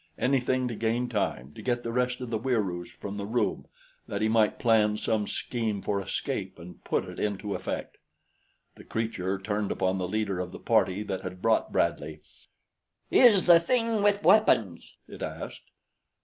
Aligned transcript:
Anything 0.17 0.67
to 0.67 0.73
gain 0.73 1.09
time, 1.09 1.53
to 1.53 1.61
get 1.61 1.83
the 1.83 1.91
rest 1.91 2.21
of 2.21 2.31
the 2.31 2.39
Wieroos 2.39 2.89
from 2.89 3.17
the 3.17 3.25
room, 3.27 3.67
that 4.07 4.23
he 4.23 4.27
might 4.27 4.57
plan 4.57 4.97
some 4.97 5.27
scheme 5.27 5.79
for 5.83 6.01
escape 6.01 6.57
and 6.57 6.83
put 6.83 7.05
it 7.05 7.19
into 7.19 7.53
effect. 7.53 7.97
The 8.73 8.83
creature 8.83 9.37
turned 9.37 9.71
upon 9.71 9.99
the 9.99 10.07
leader 10.07 10.39
of 10.39 10.53
the 10.53 10.59
party 10.59 11.03
that 11.03 11.21
had 11.21 11.39
brought 11.39 11.71
Bradley. 11.71 12.21
"Is 13.11 13.45
the 13.45 13.59
thing 13.59 14.01
with 14.01 14.23
weapons?" 14.23 14.91
it 15.07 15.21
asked. 15.21 15.69